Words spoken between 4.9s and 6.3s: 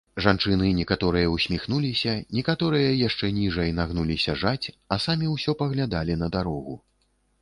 а самі ўсё паглядалі на